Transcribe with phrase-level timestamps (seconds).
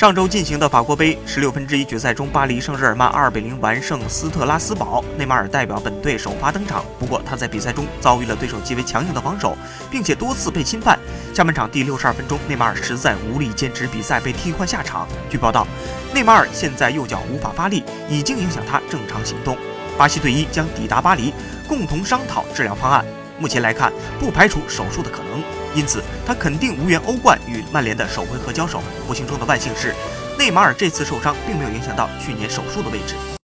[0.00, 6.84] 上周进行的法国杯十六分之一决赛中，巴黎圣日耳曼二比零完胜斯特拉斯堡，内马尔代表本队首发登场。
[6.98, 9.56] 不过他在比赛中遭遇了对手极为强硬的防守，
[9.92, 10.98] 并且多次被侵犯。
[11.32, 15.06] 下半场第六十二分钟，内马尔实在无力坚持比赛，被替换下场。
[15.30, 15.64] 据报道，
[16.12, 19.56] 内马尔现在右脚无法发力，已经影响他正常行动。
[19.96, 21.32] 巴西队医将抵达巴黎，
[21.68, 23.04] 共同商讨治疗方案。
[23.38, 25.42] 目前来看，不排除手术的可能，
[25.74, 28.82] 因此他肯定无缘欧冠与曼联的首回合交手。
[29.06, 29.94] 不幸中的万幸是，
[30.38, 33.14] 内马尔这次受伤并没有影响到去年手术的位置。